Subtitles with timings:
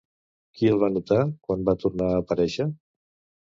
[0.61, 2.71] Qui el va notar quan va tornar a aparèixer?